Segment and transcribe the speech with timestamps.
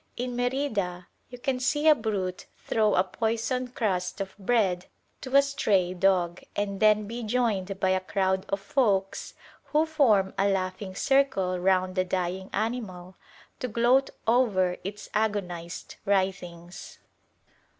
[0.17, 4.87] In Merida you can see a brute throw a poisoned crust of bread
[5.21, 9.35] to a stray dog, and then be joined by a crowd of folks
[9.65, 13.15] who form a laughing circle round the dying animal
[13.59, 16.97] to gloat over its agonised writhings.